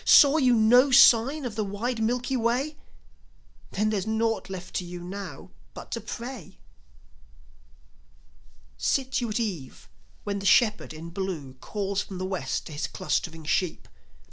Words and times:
Saw 0.03 0.37
you 0.37 0.55
no 0.55 0.89
sign 0.89 1.45
on 1.45 1.53
the 1.53 1.63
wide 1.63 2.01
Milky 2.01 2.35
Way? 2.35 2.75
Then 3.69 3.91
there's 3.91 4.07
naught 4.07 4.49
left 4.49 4.73
to 4.77 4.83
you 4.83 4.99
now 5.01 5.51
but 5.75 5.91
to 5.91 6.01
pray. 6.01 6.57
Sit 8.79 9.21
you 9.21 9.29
at 9.29 9.39
eve 9.39 9.87
when 10.23 10.39
the 10.39 10.45
Shepherd 10.47 10.91
in 10.91 11.11
Blue 11.11 11.53
Calls 11.53 12.01
from 12.01 12.17
the 12.17 12.25
West 12.25 12.65
to 12.65 12.71
his 12.73 12.87
clustering 12.87 13.45
sheep. 13.45 13.87